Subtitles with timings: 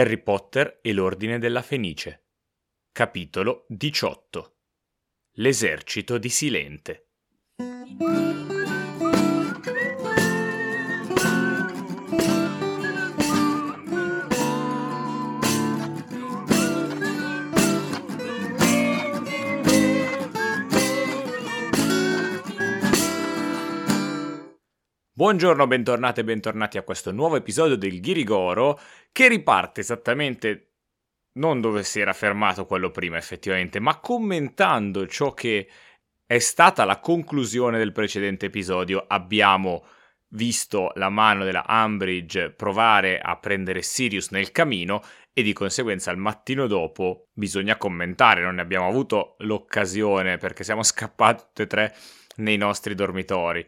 [0.00, 2.28] Harry Potter e l'Ordine della Fenice.
[2.90, 4.56] Capitolo 18
[5.32, 7.08] L'esercito di Silente.
[25.20, 28.80] Buongiorno, bentornate e bentornati a questo nuovo episodio del Ghirigoro
[29.12, 30.70] che riparte esattamente
[31.32, 35.68] non dove si era fermato quello prima effettivamente, ma commentando ciò che
[36.24, 39.04] è stata la conclusione del precedente episodio.
[39.06, 39.84] Abbiamo
[40.28, 45.02] visto la mano della Umbridge provare a prendere Sirius nel camino
[45.34, 50.82] e di conseguenza il mattino dopo bisogna commentare, non ne abbiamo avuto l'occasione perché siamo
[50.82, 51.94] scappati tutti e tre
[52.36, 53.66] nei nostri dormitori.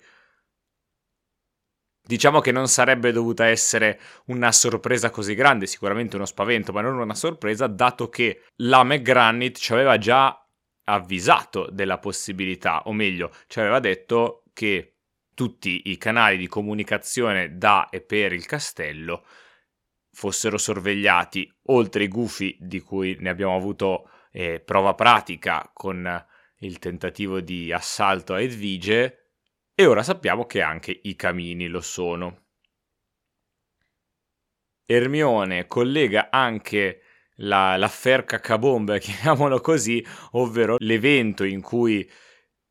[2.05, 6.99] Diciamo che non sarebbe dovuta essere una sorpresa così grande, sicuramente uno spavento, ma non
[6.99, 10.37] una sorpresa, dato che la McGranit ci aveva già
[10.85, 14.97] avvisato della possibilità, o meglio, ci aveva detto che
[15.35, 19.25] tutti i canali di comunicazione da e per il castello
[20.13, 26.27] fossero sorvegliati, oltre i gufi di cui ne abbiamo avuto eh, prova pratica con
[26.59, 29.22] il tentativo di assalto a Edvige,
[29.83, 32.41] e ora sappiamo che anche i camini lo sono.
[34.87, 37.03] Ermione collega anche
[37.37, 42.09] la, l'affair cacabombe, chiamiamolo così, ovvero l'evento in cui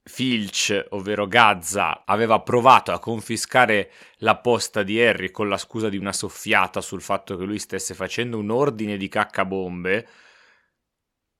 [0.03, 5.97] Filch, ovvero Gazza, aveva provato a confiscare la posta di Harry con la scusa di
[5.97, 10.07] una soffiata sul fatto che lui stesse facendo un ordine di caccabombe,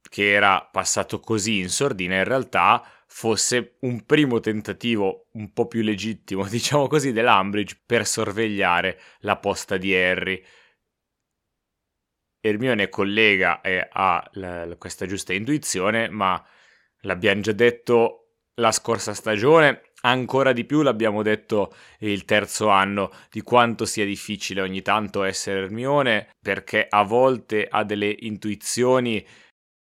[0.09, 5.81] che era passato così in sordina, in realtà fosse un primo tentativo un po' più
[5.81, 10.41] legittimo, diciamo così, dell'Ambridge per sorvegliare la posta di Harry.
[12.39, 16.43] Hermione collega e ha la, questa giusta intuizione, ma
[17.01, 23.41] l'abbiamo già detto la scorsa stagione, ancora di più l'abbiamo detto il terzo anno, di
[23.41, 29.23] quanto sia difficile ogni tanto essere Hermione, perché a volte ha delle intuizioni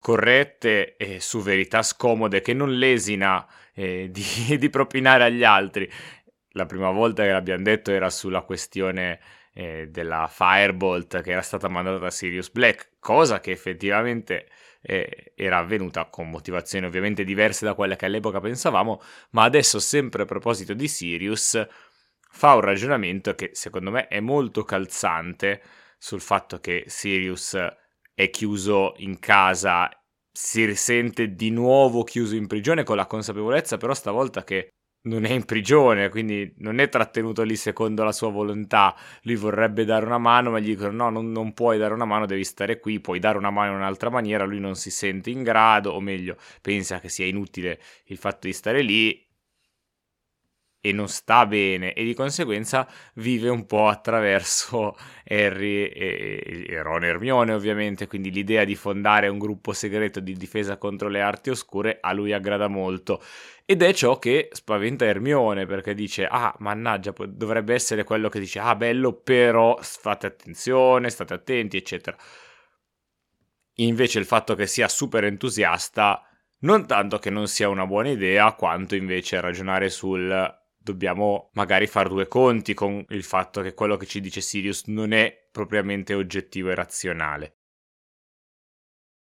[0.05, 3.43] corrette e su verità scomode che non lesina
[3.73, 5.89] eh, di, di, propinare agli altri.
[6.51, 9.19] La prima volta che l'abbiamo detto era sulla questione
[9.51, 14.47] eh, della Firebolt che era stata mandata da Sirius Black, cosa che effettivamente
[14.83, 19.01] eh, era avvenuta con motivazioni ovviamente diverse da quelle che all'epoca pensavamo,
[19.31, 21.67] ma adesso sempre a proposito di Sirius
[22.29, 25.63] fa un ragionamento che secondo me è molto calzante
[25.97, 27.57] sul fatto che Sirius
[28.15, 29.89] è chiuso in casa,
[30.31, 34.69] si risente di nuovo chiuso in prigione con la consapevolezza però stavolta che
[35.05, 38.95] non è in prigione, quindi non è trattenuto lì secondo la sua volontà.
[39.23, 42.25] Lui vorrebbe dare una mano, ma gli dicono: No, non, non, puoi dare una mano,
[42.25, 42.99] devi stare qui.
[42.99, 44.45] Puoi dare una mano in un'altra maniera.
[44.45, 48.53] Lui non si sente in grado, o meglio, pensa che sia inutile il fatto di
[48.53, 49.24] stare lì
[50.85, 57.03] e non sta bene e di conseguenza vive un po' attraverso Harry e, e Ron
[57.03, 61.49] e Hermione ovviamente, quindi l'idea di fondare un gruppo segreto di difesa contro le arti
[61.49, 63.19] oscure a lui aggrada molto
[63.65, 68.59] ed è ciò che spaventa Hermione perché dice ah mannaggia dovrebbe essere quello che dice
[68.59, 72.15] ah bello però fate attenzione, state attenti eccetera.
[73.79, 76.21] Invece il fatto che sia super entusiasta
[76.59, 82.09] non tanto che non sia una buona idea, quanto invece ragionare sul dobbiamo magari fare
[82.09, 86.69] due conti con il fatto che quello che ci dice Sirius non è propriamente oggettivo
[86.69, 87.57] e razionale.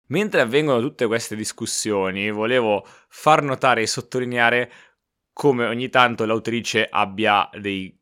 [0.09, 4.73] Mentre avvengono tutte queste discussioni, volevo far notare e sottolineare
[5.33, 7.97] come ogni tanto l'autrice abbia dei,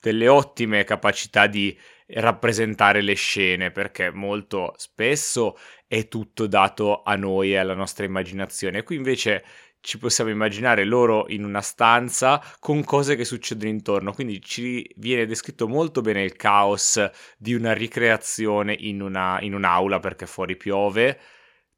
[0.00, 1.78] delle ottime capacità di
[2.08, 5.56] rappresentare le scene, perché molto spesso
[5.86, 8.82] è tutto dato a noi e alla nostra immaginazione.
[8.82, 9.44] Qui invece
[9.86, 15.26] ci possiamo immaginare loro in una stanza con cose che succedono intorno, quindi ci viene
[15.26, 17.00] descritto molto bene il caos
[17.38, 21.16] di una ricreazione in, una, in un'aula perché fuori piove,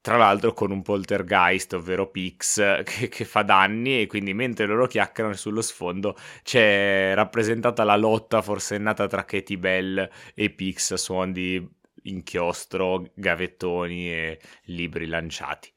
[0.00, 4.86] tra l'altro con un poltergeist, ovvero Pix, che, che, fa danni e quindi mentre loro
[4.86, 11.62] chiacchierano sullo sfondo c'è rappresentata la lotta forsennata tra Katie Bell e Pix, suon di
[12.04, 15.70] inchiostro, gavettoni e libri lanciati.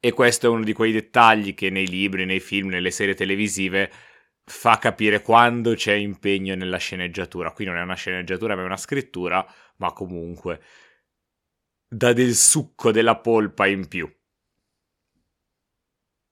[0.00, 3.90] E questo è uno di quei dettagli che nei libri, nei film, nelle serie televisive
[4.44, 7.52] fa capire quando c'è impegno nella sceneggiatura.
[7.52, 9.44] Qui non è una sceneggiatura, ma è una scrittura,
[9.76, 10.60] ma comunque
[11.88, 14.08] dà del succo, della polpa in più.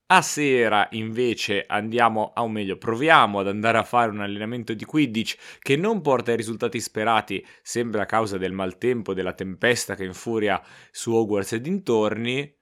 [0.08, 5.58] A sera invece andiamo, o meglio, proviamo ad andare a fare un allenamento di Quidditch
[5.58, 10.62] che non porta ai risultati sperati, sempre a causa del maltempo, della tempesta che infuria
[10.92, 12.56] su Hogwarts e dintorni.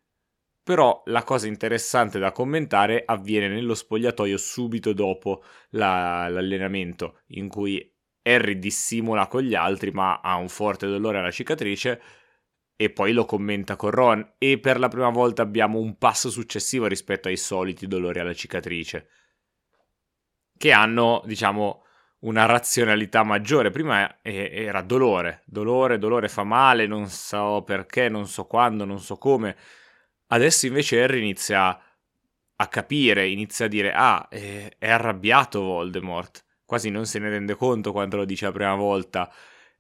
[0.65, 7.95] Però la cosa interessante da commentare avviene nello spogliatoio subito dopo la, l'allenamento, in cui
[8.23, 12.01] Harry dissimula con gli altri ma ha un forte dolore alla cicatrice
[12.77, 14.35] e poi lo commenta con Ron.
[14.39, 19.09] E per la prima volta abbiamo un passo successivo rispetto ai soliti dolori alla cicatrice
[20.57, 21.85] che hanno diciamo
[22.21, 23.71] una razionalità maggiore.
[23.71, 29.19] Prima era dolore dolore dolore fa male non so perché non so quando non so
[29.19, 29.57] come
[30.35, 31.81] adesso invece Harry inizia
[32.57, 37.55] a capire inizia a dire ah è, è arrabbiato Voldemort quasi non se ne rende
[37.55, 39.33] conto quando lo dice la prima volta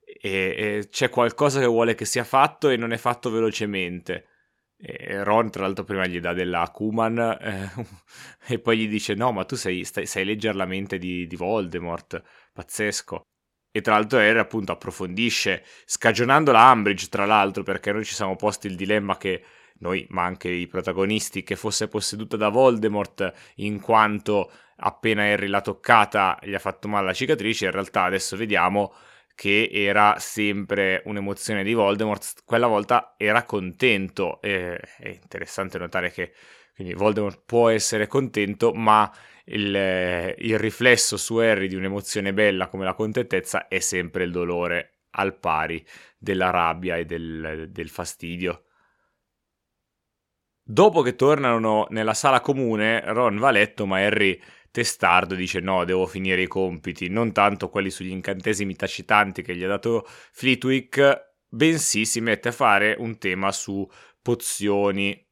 [0.04, 4.28] e, e c'è qualcosa che vuole che sia fatto e non è fatto velocemente.
[5.22, 7.70] Ron, tra l'altro, prima gli dà della Kuman eh,
[8.52, 11.36] e poi gli dice: No, ma tu sai, stai, sai leggere la mente di, di,
[11.36, 12.22] Voldemort.
[12.52, 13.22] Pazzesco.
[13.70, 18.36] E tra l'altro, Harry appunto approfondisce, scagionando la Umbridge, tra l'altro, perché noi ci siamo
[18.36, 19.42] posti il dilemma che
[19.78, 25.60] noi, ma anche i protagonisti, che fosse posseduta da Voldemort, in quanto appena Harry l'ha
[25.60, 27.66] toccata gli ha fatto male la cicatrice.
[27.66, 28.94] In realtà, adesso vediamo
[29.34, 34.40] che era sempre un'emozione di Voldemort, quella volta era contento.
[34.40, 36.32] E, è interessante notare che
[36.74, 39.10] quindi Voldemort può essere contento, ma
[39.44, 44.90] il, il riflesso su Harry di un'emozione bella come la contentezza è sempre il dolore
[45.10, 45.84] al pari
[46.18, 48.64] della rabbia e del, del fastidio.
[50.66, 54.40] Dopo che tornano nella sala comune, Ron va a letto, ma Harry
[54.70, 59.62] testardo dice no, devo finire i compiti, non tanto quelli sugli incantesimi tacitanti che gli
[59.62, 63.86] ha dato Fleetwick, bensì si mette a fare un tema su
[64.22, 65.22] pozioni.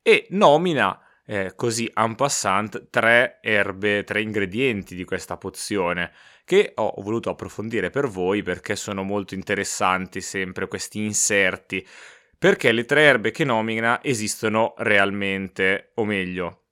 [0.00, 6.12] E nomina eh, così en passant tre erbe, tre ingredienti di questa pozione
[6.44, 11.86] che ho voluto approfondire per voi perché sono molto interessanti sempre questi inserti
[12.40, 16.62] perché le tre erbe che nomina esistono realmente, o meglio,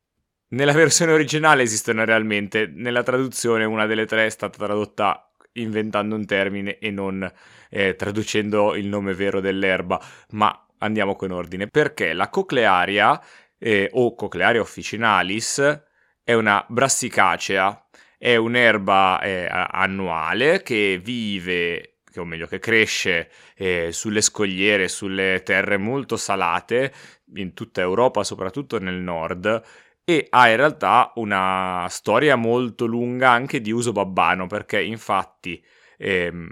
[0.52, 6.24] nella versione originale esistono realmente, nella traduzione una delle tre è stata tradotta inventando un
[6.24, 7.30] termine e non
[7.68, 10.00] eh, traducendo il nome vero dell'erba,
[10.30, 11.66] ma andiamo con ordine.
[11.66, 13.22] Perché la coclearia
[13.58, 15.82] eh, o coclearia officinalis
[16.24, 24.20] è una brassicacea, è un'erba eh, annuale che vive o meglio che cresce eh, sulle
[24.20, 26.92] scogliere, sulle terre molto salate
[27.36, 29.62] in tutta Europa, soprattutto nel nord,
[30.04, 35.62] e ha in realtà una storia molto lunga anche di uso babbano perché infatti
[35.98, 36.48] ehm,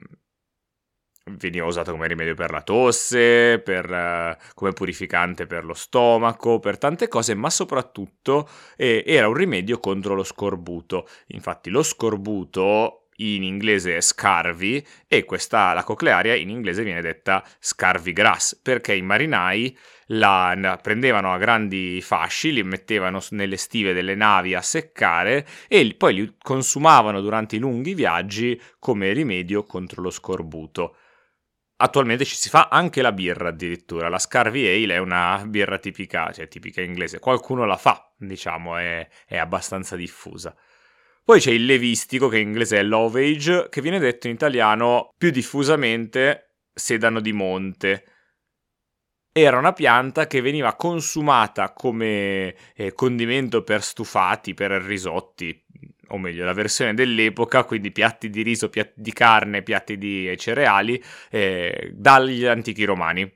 [1.39, 6.79] veniva usato come rimedio per la tosse, per, uh, come purificante per lo stomaco, per
[6.79, 11.09] tante cose, ma soprattutto eh, era un rimedio contro lo scorbuto.
[11.29, 18.13] Infatti lo scorbuto in inglese scarvi e questa, la coclearia in inglese viene detta scarvi
[18.13, 19.77] grass perché i marinai
[20.11, 26.15] la prendevano a grandi fasci, li mettevano nelle stive delle navi a seccare e poi
[26.15, 30.97] li consumavano durante i lunghi viaggi come rimedio contro lo scorbuto.
[31.79, 36.33] Attualmente ci si fa anche la birra addirittura, la Scarvi Ale è una birra tipica,
[36.33, 40.57] cioè tipica inglese, qualcuno la fa, diciamo, è, è abbastanza diffusa.
[41.27, 45.31] Poi c'è il levistico, che in inglese è lovage, che viene detto in italiano più
[45.31, 48.05] diffusamente sedano di monte
[49.33, 55.63] era una pianta che veniva consumata come eh, condimento per stufati, per risotti,
[56.09, 61.03] o meglio, la versione dell'epoca, quindi piatti di riso, piatti di carne, piatti di cereali,
[61.31, 63.31] eh, dagli antichi romani.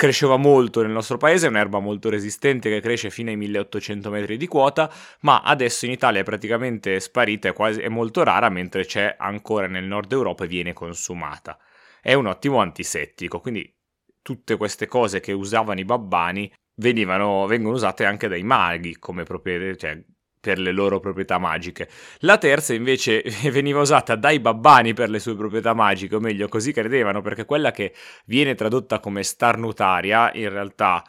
[0.00, 4.36] Cresceva molto nel nostro paese, è un'erba molto resistente che cresce fino ai 1800 metri
[4.36, 4.88] di quota,
[5.22, 9.66] ma adesso in Italia è praticamente sparita, è, quasi, è molto rara, mentre c'è ancora
[9.66, 11.58] nel nord Europa e viene consumata.
[12.00, 13.76] È un ottimo antisettico, quindi
[14.22, 19.74] tutte queste cose che usavano i babbani venivano, vengono usate anche dai maghi come proprietà,
[19.74, 20.00] cioè
[20.40, 21.88] per le loro proprietà magiche.
[22.20, 26.72] La terza invece veniva usata dai babbani per le sue proprietà magiche, o meglio così
[26.72, 27.94] credevano, perché quella che
[28.26, 31.04] viene tradotta come starnutaria in realtà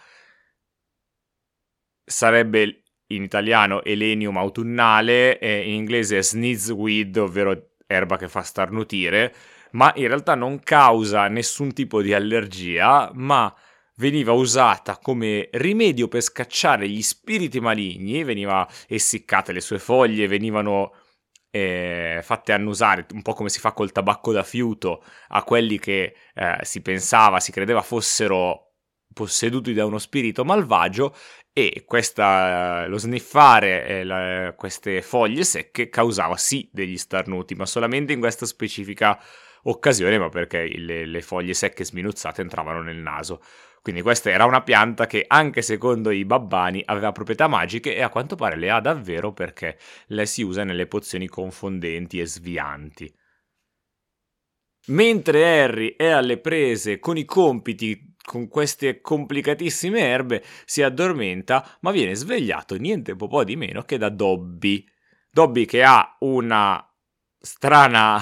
[2.03, 9.33] sarebbe in italiano elenium autunnale, e in inglese sneezeweed, ovvero erba che fa starnutire,
[9.71, 13.53] ma in realtà non causa nessun tipo di allergia, ma
[13.99, 20.93] veniva usata come rimedio per scacciare gli spiriti maligni, veniva essiccate le sue foglie, venivano
[21.51, 26.15] eh, fatte annusare, un po' come si fa col tabacco da fiuto, a quelli che
[26.33, 28.65] eh, si pensava, si credeva fossero
[29.11, 31.15] posseduti da uno spirito malvagio
[31.51, 38.13] e questa, lo sniffare eh, la, queste foglie secche causava sì degli starnuti, ma solamente
[38.13, 39.19] in questa specifica
[39.63, 43.41] occasione, ma perché le, le foglie secche sminuzzate entravano nel naso.
[43.89, 48.09] Quindi questa era una pianta che anche secondo i babbani aveva proprietà magiche e a
[48.09, 49.79] quanto pare le ha davvero perché
[50.09, 53.11] le si usa nelle pozioni confondenti e svianti.
[54.89, 61.89] Mentre Harry è alle prese con i compiti con queste complicatissime erbe, si addormenta, ma
[61.89, 64.85] viene svegliato niente po' di meno che da Dobby.
[65.31, 66.79] Dobby che ha una
[67.39, 68.21] strana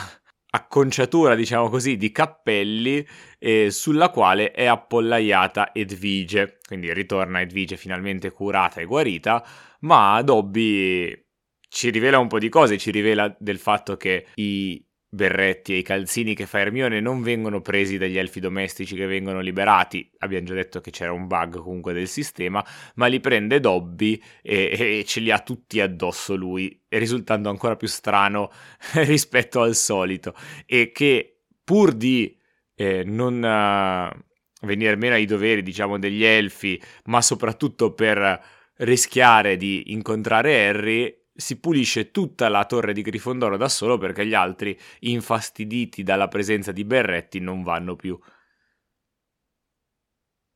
[0.57, 3.05] acconciatura, diciamo così, di cappelli
[3.39, 6.57] eh, sulla quale è appollaiata Edvige.
[6.65, 9.45] Quindi ritorna Edvige finalmente curata e guarita,
[9.81, 11.25] ma Dobby
[11.69, 15.83] ci rivela un po' di cose, ci rivela del fatto che i berretti e i
[15.83, 20.53] calzini che fa Hermione non vengono presi dagli elfi domestici che vengono liberati, abbiamo già
[20.53, 25.19] detto che c'era un bug comunque del sistema, ma li prende Dobby e, e ce
[25.21, 28.51] li ha tutti addosso lui, risultando ancora più strano
[29.05, 30.33] rispetto al solito,
[30.65, 32.37] e che pur di
[32.75, 39.91] eh, non uh, venire meno ai doveri, diciamo, degli elfi, ma soprattutto per rischiare di
[39.91, 46.03] incontrare Harry, si pulisce tutta la torre di Grifondoro da solo perché gli altri, infastiditi
[46.03, 48.19] dalla presenza di Berretti, non vanno più.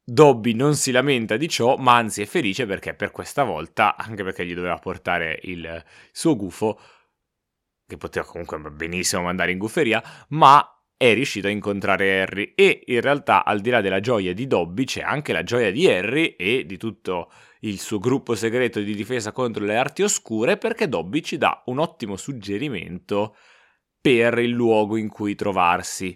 [0.03, 4.23] Dobby non si lamenta di ciò, ma anzi è felice perché per questa volta, anche
[4.23, 6.79] perché gli doveva portare il suo gufo,
[7.85, 13.01] che poteva comunque benissimo mandare in gufferia, ma è riuscito a incontrare Harry e in
[13.01, 16.63] realtà al di là della gioia di Dobby c'è anche la gioia di Harry e
[16.67, 17.31] di tutto
[17.61, 21.79] il suo gruppo segreto di difesa contro le arti oscure perché Dobby ci dà un
[21.79, 23.35] ottimo suggerimento
[23.99, 26.15] per il luogo in cui trovarsi.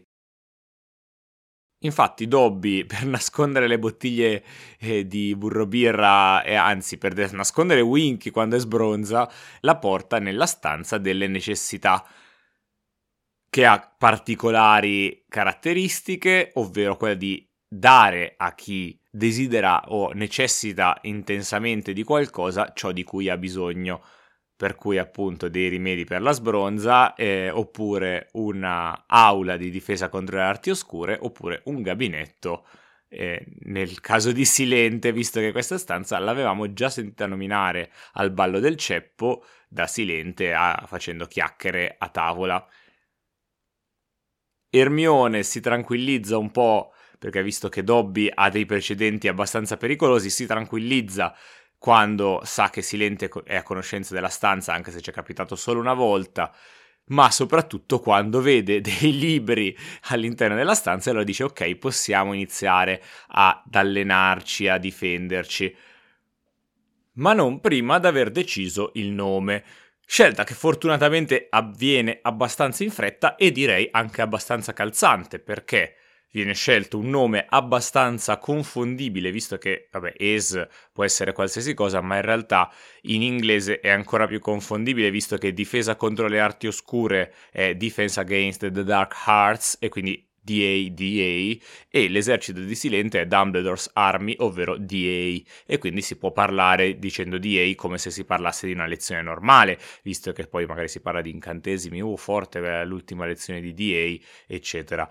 [1.80, 4.44] Infatti Dobby per nascondere le bottiglie
[4.78, 9.28] eh, di burro birra e anzi per nascondere Winky quando è sbronza
[9.62, 12.06] la porta nella stanza delle necessità
[13.56, 22.04] che ha particolari caratteristiche, ovvero quella di dare a chi desidera o necessita intensamente di
[22.04, 24.04] qualcosa ciò di cui ha bisogno,
[24.58, 30.36] per cui appunto dei rimedi per la sbronza, eh, oppure una aula di difesa contro
[30.36, 32.68] le arti oscure, oppure un gabinetto.
[33.08, 38.60] Eh, nel caso di Silente, visto che questa stanza l'avevamo già sentita nominare al ballo
[38.60, 42.68] del ceppo da Silente a, facendo chiacchiere a tavola.
[44.70, 50.46] Ermione si tranquillizza un po' perché visto che Dobby ha dei precedenti abbastanza pericolosi, si
[50.46, 51.36] tranquillizza
[51.78, 55.80] quando sa che Silente è a conoscenza della stanza, anche se ci è capitato solo
[55.80, 56.54] una volta,
[57.08, 59.76] ma soprattutto quando vede dei libri
[60.10, 65.76] all'interno della stanza e allora dice ok, possiamo iniziare ad allenarci, a difenderci.
[67.14, 69.64] Ma non prima di aver deciso il nome.
[70.08, 75.96] Scelta che fortunatamente avviene abbastanza in fretta e direi anche abbastanza calzante, perché
[76.32, 82.18] viene scelto un nome abbastanza confondibile, visto che, vabbè, Ace può essere qualsiasi cosa, ma
[82.18, 82.70] in realtà
[83.04, 88.20] in inglese è ancora più confondibile, visto che difesa contro le arti oscure è Defense
[88.20, 91.58] Against the Dark Hearts, e quindi DA, DA,
[91.90, 97.40] e l'esercito di Silente è Dumbledore's Army, ovvero DA, e quindi si può parlare dicendo
[97.40, 101.22] DA come se si parlasse di una lezione normale, visto che poi magari si parla
[101.22, 105.10] di incantesimi, uh, forte eh, l'ultima lezione di DA, eccetera.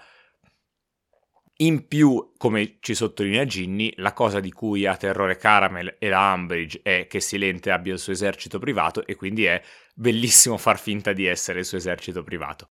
[1.59, 6.33] In più, come ci sottolinea Ginny, la cosa di cui ha terrore Caramel e la
[6.33, 9.63] Umbridge è che Silente abbia il suo esercito privato e quindi è
[9.95, 12.71] bellissimo far finta di essere il suo esercito privato.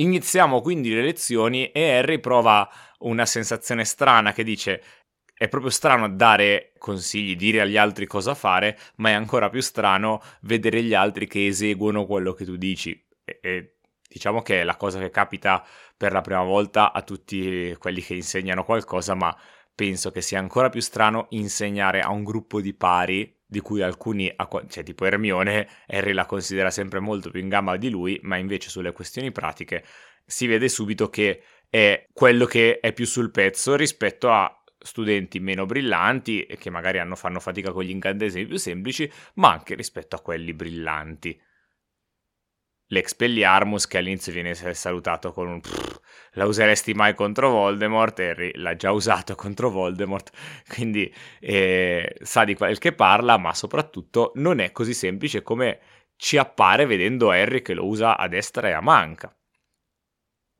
[0.00, 2.68] Iniziamo quindi le lezioni e Harry prova
[3.00, 4.82] una sensazione strana che dice
[5.34, 10.22] è proprio strano dare consigli, dire agli altri cosa fare, ma è ancora più strano
[10.42, 13.06] vedere gli altri che eseguono quello che tu dici.
[13.24, 13.76] E, e
[14.06, 15.64] diciamo che è la cosa che capita
[15.96, 19.34] per la prima volta a tutti quelli che insegnano qualcosa, ma
[19.74, 24.32] penso che sia ancora più strano insegnare a un gruppo di pari di cui alcuni,
[24.68, 28.70] cioè tipo Hermione, Harry la considera sempre molto più in gamba di lui, ma invece
[28.70, 29.84] sulle questioni pratiche
[30.24, 35.66] si vede subito che è quello che è più sul pezzo rispetto a studenti meno
[35.66, 40.20] brillanti che magari hanno, fanno fatica con gli incantesimi più semplici, ma anche rispetto a
[40.20, 41.38] quelli brillanti
[42.90, 45.60] l'Expelliarmus che all'inizio viene salutato con un
[46.34, 48.18] la useresti mai contro Voldemort?
[48.20, 50.30] Harry l'ha già usato contro Voldemort.
[50.72, 55.80] Quindi eh, sa di quel che parla ma soprattutto non è così semplice come
[56.16, 59.34] ci appare vedendo Harry che lo usa a destra e a manca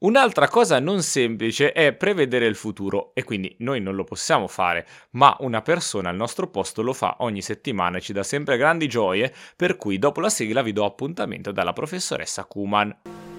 [0.02, 4.86] Un'altra cosa non semplice è prevedere il futuro e quindi noi non lo possiamo fare,
[5.10, 8.88] ma una persona al nostro posto lo fa ogni settimana e ci dà sempre grandi
[8.88, 12.96] gioie, per cui dopo la sigla vi do appuntamento dalla professoressa Kuman.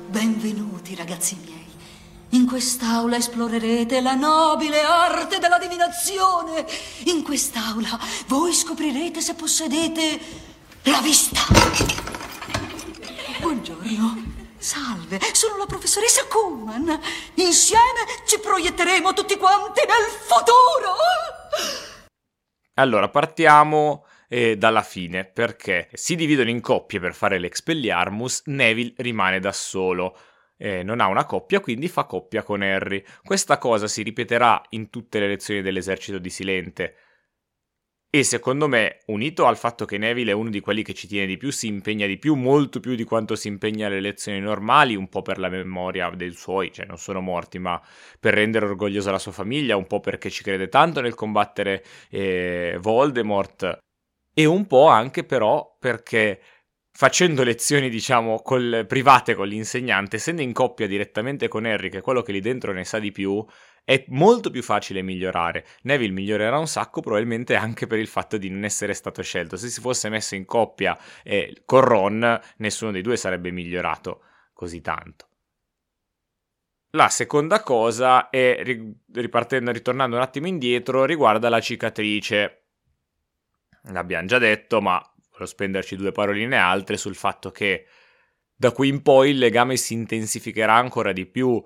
[0.08, 1.66] Benvenuti ragazzi miei.
[2.40, 6.64] In quest'aula esplorerete la nobile arte della divinazione.
[7.06, 10.20] In quest'aula voi scoprirete se possedete
[10.84, 11.42] la vista.
[13.42, 14.21] Buongiorno.
[14.62, 16.88] Salve, sono la professoressa Kuhlman.
[17.38, 20.94] Insieme ci proietteremo tutti quanti nel futuro.
[22.76, 29.40] Allora, partiamo eh, dalla fine, perché si dividono in coppie per fare l'Expelliarmus, Neville rimane
[29.40, 30.16] da solo.
[30.58, 33.04] Eh, non ha una coppia, quindi fa coppia con Harry.
[33.24, 36.96] Questa cosa si ripeterà in tutte le lezioni dell'esercito di Silente.
[38.14, 41.26] E secondo me, unito al fatto che Neville è uno di quelli che ci tiene
[41.26, 44.98] di più, si impegna di più, molto più di quanto si impegna alle lezioni normali,
[44.98, 47.82] un po' per la memoria dei suoi, cioè non sono morti, ma
[48.20, 52.78] per rendere orgogliosa la sua famiglia, un po' perché ci crede tanto nel combattere eh,
[52.82, 53.78] Voldemort,
[54.34, 56.42] e un po' anche però perché
[56.92, 62.02] facendo lezioni, diciamo, col, private con l'insegnante, essendo in coppia direttamente con Harry, che è
[62.02, 63.42] quello che lì dentro ne sa di più,
[63.84, 65.66] è molto più facile migliorare.
[65.84, 69.58] Neville migliorerà un sacco, probabilmente anche per il fatto di non essere stato scelto.
[69.58, 74.24] Se si fosse messo in coppia eh, con Ron, nessuno dei due sarebbe migliorato
[74.54, 75.28] così tanto.
[76.92, 78.62] La seconda cosa è,
[79.14, 82.66] ripartendo, ritornando un attimo indietro, riguarda la cicatrice.
[83.84, 87.88] L'abbiamo già detto, ma voglio spenderci due paroline altre sul fatto che
[88.54, 91.64] da qui in poi il legame si intensificherà ancora di più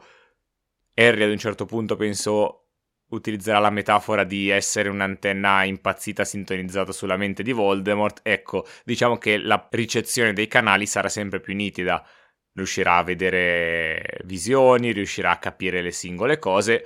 [0.96, 2.62] Harry ad un certo punto penso
[3.10, 8.22] utilizzerà la metafora di essere un'antenna impazzita sintonizzata sulla mente di Voldemort.
[8.24, 12.06] Ecco, diciamo che la ricezione dei canali sarà sempre più nitida.
[12.54, 16.86] Riuscirà a vedere visioni, riuscirà a capire le singole cose.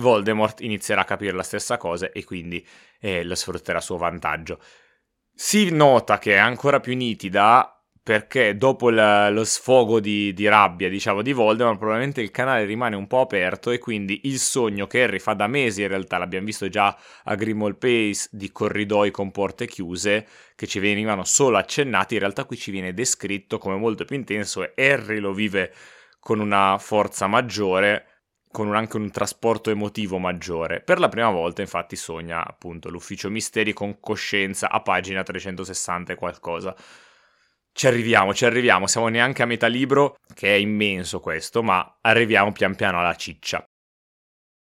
[0.00, 2.66] Voldemort inizierà a capire la stessa cosa e quindi
[3.00, 4.60] eh, lo sfrutterà a suo vantaggio.
[5.32, 7.79] Si nota che è ancora più nitida
[8.10, 12.96] perché dopo la, lo sfogo di, di, rabbia, diciamo, di Voldemort, probabilmente il canale rimane
[12.96, 16.46] un po' aperto e quindi il sogno che Harry fa da mesi, in realtà l'abbiamo
[16.46, 22.14] visto già a Grimmauld Pace, di corridoi con porte chiuse, che ci venivano solo accennati,
[22.14, 25.72] in realtà qui ci viene descritto come molto più intenso e Harry lo vive
[26.18, 28.06] con una forza maggiore,
[28.50, 30.80] con un, anche un trasporto emotivo maggiore.
[30.80, 36.16] Per la prima volta, infatti, sogna appunto l'ufficio misteri con coscienza a pagina 360 e
[36.16, 36.74] qualcosa.
[37.80, 42.52] Ci arriviamo, ci arriviamo, siamo neanche a metà libro, che è immenso questo, ma arriviamo
[42.52, 43.64] pian piano alla ciccia.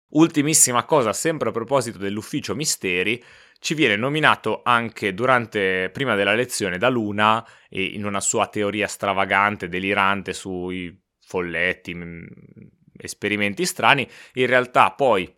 [0.10, 3.24] Ultimissima cosa, sempre a proposito dell'ufficio misteri,
[3.60, 8.88] ci viene nominato anche durante, prima della lezione da Luna, e in una sua teoria
[8.88, 12.26] stravagante, delirante sui folletti, mm,
[12.98, 15.34] esperimenti strani, in realtà poi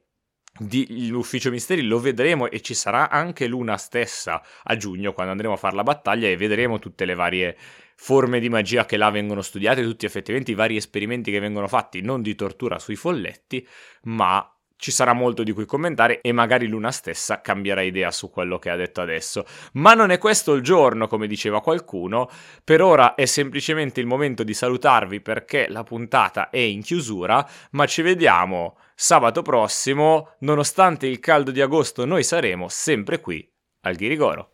[1.10, 5.58] l'ufficio misteri lo vedremo e ci sarà anche Luna stessa a giugno quando andremo a
[5.58, 7.58] fare la battaglia e vedremo tutte le varie
[7.96, 12.02] forme di magia che là vengono studiate, tutti effettivamente i vari esperimenti che vengono fatti,
[12.02, 13.68] non di tortura sui folletti,
[14.04, 18.58] ma ci sarà molto di cui commentare e magari Luna stessa cambierà idea su quello
[18.60, 19.46] che ha detto adesso.
[19.74, 22.30] Ma non è questo il giorno, come diceva qualcuno.
[22.64, 27.86] Per ora è semplicemente il momento di salutarvi perché la puntata è in chiusura, ma
[27.86, 30.36] ci vediamo sabato prossimo.
[30.40, 33.46] Nonostante il caldo di agosto, noi saremo sempre qui
[33.82, 34.52] al Ghirigoro.